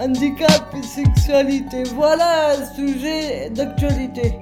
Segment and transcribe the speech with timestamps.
[0.00, 1.82] handicap et sexualité.
[1.94, 4.38] Voilà un sujet d'actualité.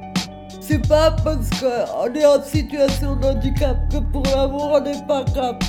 [0.60, 5.24] C'est pas parce qu'on est en situation de handicap que pour l'amour on n'est pas
[5.34, 5.62] cap.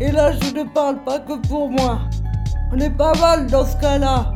[0.00, 2.00] Et là je ne parle pas que pour moi.
[2.72, 4.32] On est pas mal dans ce cas-là.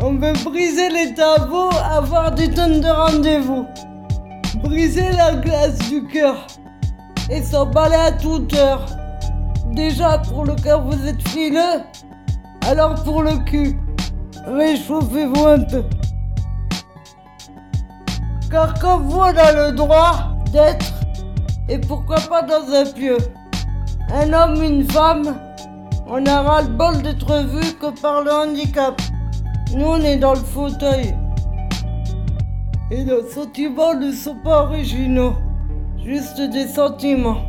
[0.00, 3.66] On veut briser les tabous, avoir des tonnes de rendez-vous.
[4.62, 6.46] Briser la glace du cœur
[7.30, 8.86] et s'emballer à toute heure.
[9.72, 11.82] Déjà pour le cœur vous êtes frileux,
[12.68, 13.78] alors pour le cul,
[14.46, 15.84] réchauffez-vous un peu.
[18.50, 20.92] Car comme vous, on a le droit d'être,
[21.70, 23.16] et pourquoi pas dans un pieu,
[24.12, 25.34] un homme, une femme,
[26.06, 29.00] on a le bol d'être vu que par le handicap.
[29.74, 31.14] Nous, on est dans le fauteuil.
[32.90, 35.34] Et nos sentiments ne sont pas originaux,
[36.04, 37.40] juste des sentiments,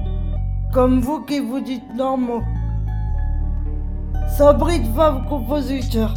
[0.74, 2.42] comme vous qui vous dites normaux.
[4.40, 6.14] Sabri de femme compositeur.